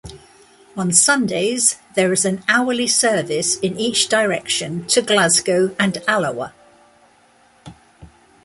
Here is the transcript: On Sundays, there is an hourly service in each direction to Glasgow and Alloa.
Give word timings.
On 0.75 0.91
Sundays, 0.91 1.77
there 1.93 2.11
is 2.11 2.25
an 2.25 2.41
hourly 2.47 2.87
service 2.87 3.59
in 3.59 3.77
each 3.79 4.07
direction 4.09 4.83
to 4.87 5.03
Glasgow 5.03 5.75
and 5.79 5.99
Alloa. 6.07 6.55